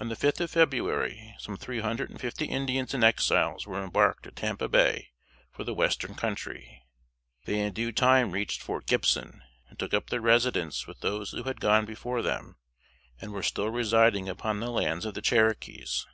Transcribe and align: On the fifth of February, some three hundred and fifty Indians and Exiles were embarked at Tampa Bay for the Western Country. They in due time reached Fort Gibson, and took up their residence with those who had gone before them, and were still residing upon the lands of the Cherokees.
On 0.00 0.08
the 0.08 0.16
fifth 0.16 0.40
of 0.40 0.50
February, 0.50 1.32
some 1.38 1.56
three 1.56 1.78
hundred 1.78 2.10
and 2.10 2.20
fifty 2.20 2.46
Indians 2.46 2.92
and 2.92 3.04
Exiles 3.04 3.68
were 3.68 3.84
embarked 3.84 4.26
at 4.26 4.34
Tampa 4.34 4.68
Bay 4.68 5.12
for 5.52 5.62
the 5.62 5.72
Western 5.72 6.16
Country. 6.16 6.82
They 7.44 7.60
in 7.60 7.72
due 7.72 7.92
time 7.92 8.32
reached 8.32 8.60
Fort 8.60 8.84
Gibson, 8.88 9.44
and 9.68 9.78
took 9.78 9.94
up 9.94 10.10
their 10.10 10.20
residence 10.20 10.88
with 10.88 11.02
those 11.02 11.30
who 11.30 11.44
had 11.44 11.60
gone 11.60 11.84
before 11.86 12.20
them, 12.20 12.56
and 13.20 13.30
were 13.32 13.44
still 13.44 13.70
residing 13.70 14.28
upon 14.28 14.58
the 14.58 14.72
lands 14.72 15.04
of 15.04 15.14
the 15.14 15.22
Cherokees. 15.22 16.04